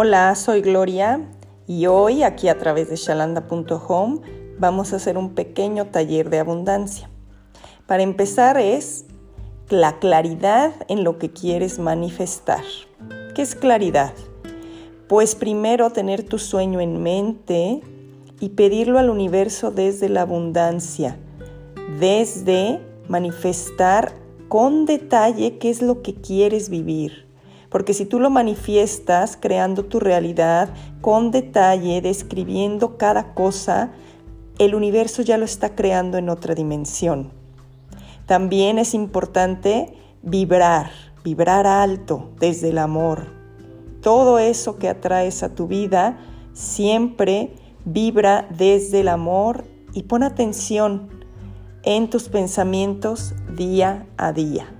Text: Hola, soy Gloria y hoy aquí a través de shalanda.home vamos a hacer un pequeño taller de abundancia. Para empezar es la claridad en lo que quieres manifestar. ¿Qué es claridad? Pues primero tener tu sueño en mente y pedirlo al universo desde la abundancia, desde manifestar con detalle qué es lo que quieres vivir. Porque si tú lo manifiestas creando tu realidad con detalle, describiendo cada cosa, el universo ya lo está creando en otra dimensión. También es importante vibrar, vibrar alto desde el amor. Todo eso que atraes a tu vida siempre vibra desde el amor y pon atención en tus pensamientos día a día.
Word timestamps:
Hola, 0.00 0.32
soy 0.36 0.60
Gloria 0.60 1.28
y 1.66 1.86
hoy 1.86 2.22
aquí 2.22 2.46
a 2.46 2.56
través 2.56 2.88
de 2.88 2.94
shalanda.home 2.94 4.20
vamos 4.56 4.92
a 4.92 4.96
hacer 4.96 5.18
un 5.18 5.34
pequeño 5.34 5.86
taller 5.86 6.30
de 6.30 6.38
abundancia. 6.38 7.10
Para 7.88 8.04
empezar 8.04 8.58
es 8.58 9.06
la 9.70 9.98
claridad 9.98 10.70
en 10.86 11.02
lo 11.02 11.18
que 11.18 11.32
quieres 11.32 11.80
manifestar. 11.80 12.62
¿Qué 13.34 13.42
es 13.42 13.56
claridad? 13.56 14.12
Pues 15.08 15.34
primero 15.34 15.90
tener 15.90 16.22
tu 16.22 16.38
sueño 16.38 16.80
en 16.80 17.02
mente 17.02 17.80
y 18.38 18.50
pedirlo 18.50 19.00
al 19.00 19.10
universo 19.10 19.72
desde 19.72 20.08
la 20.08 20.22
abundancia, 20.22 21.18
desde 21.98 22.80
manifestar 23.08 24.12
con 24.46 24.86
detalle 24.86 25.58
qué 25.58 25.70
es 25.70 25.82
lo 25.82 26.02
que 26.02 26.14
quieres 26.14 26.68
vivir. 26.68 27.27
Porque 27.70 27.94
si 27.94 28.06
tú 28.06 28.18
lo 28.18 28.30
manifiestas 28.30 29.36
creando 29.36 29.84
tu 29.84 30.00
realidad 30.00 30.70
con 31.00 31.30
detalle, 31.30 32.00
describiendo 32.00 32.96
cada 32.96 33.34
cosa, 33.34 33.90
el 34.58 34.74
universo 34.74 35.22
ya 35.22 35.36
lo 35.36 35.44
está 35.44 35.74
creando 35.74 36.18
en 36.18 36.28
otra 36.28 36.54
dimensión. 36.54 37.30
También 38.26 38.78
es 38.78 38.94
importante 38.94 39.94
vibrar, 40.22 40.90
vibrar 41.24 41.66
alto 41.66 42.30
desde 42.38 42.70
el 42.70 42.78
amor. 42.78 43.26
Todo 44.02 44.38
eso 44.38 44.78
que 44.78 44.88
atraes 44.88 45.42
a 45.42 45.54
tu 45.54 45.66
vida 45.66 46.18
siempre 46.52 47.54
vibra 47.84 48.46
desde 48.50 49.00
el 49.00 49.08
amor 49.08 49.64
y 49.94 50.04
pon 50.04 50.22
atención 50.22 51.08
en 51.82 52.10
tus 52.10 52.28
pensamientos 52.28 53.34
día 53.56 54.06
a 54.16 54.32
día. 54.32 54.77